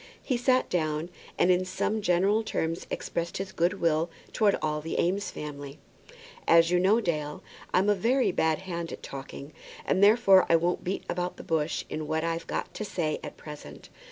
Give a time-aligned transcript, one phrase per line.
[0.23, 4.99] He sat down, and in some general terms expressed his good will towards all the
[4.99, 5.77] Eames family.
[6.47, 9.53] "As you know, Dale, I'm a very bad hand at talking,
[9.85, 13.37] and therefore I won't beat about the bush in what I've got to say at
[13.37, 13.89] present.